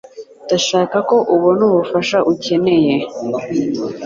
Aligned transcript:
Ndashaka 0.45 0.97
ko 1.09 1.17
ubona 1.35 1.61
ubufasha 1.69 2.17
ukeneye. 2.31 2.93